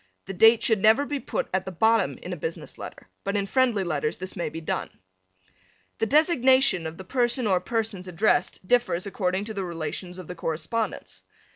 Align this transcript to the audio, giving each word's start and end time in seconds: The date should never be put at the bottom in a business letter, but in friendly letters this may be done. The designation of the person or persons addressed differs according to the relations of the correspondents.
The 0.25 0.33
date 0.33 0.63
should 0.63 0.81
never 0.81 1.05
be 1.05 1.19
put 1.19 1.47
at 1.53 1.63
the 1.63 1.71
bottom 1.71 2.17
in 2.23 2.33
a 2.33 2.35
business 2.35 2.79
letter, 2.79 3.07
but 3.23 3.37
in 3.37 3.45
friendly 3.45 3.83
letters 3.83 4.17
this 4.17 4.35
may 4.35 4.49
be 4.49 4.59
done. 4.59 4.89
The 5.99 6.07
designation 6.07 6.87
of 6.87 6.97
the 6.97 7.03
person 7.03 7.45
or 7.45 7.59
persons 7.61 8.07
addressed 8.07 8.67
differs 8.67 9.05
according 9.05 9.45
to 9.45 9.53
the 9.53 9.63
relations 9.63 10.17
of 10.17 10.27
the 10.27 10.33
correspondents. 10.33 11.21